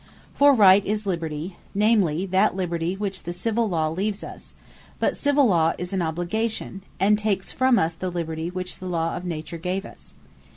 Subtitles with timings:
[0.33, 4.55] For Right is Liberty, namely that Liberty which the Civil Law leaves us:
[4.99, 9.15] But Civill Law is an Obligation; and takes from us the Liberty which the Law
[9.15, 10.15] of Nature gave us.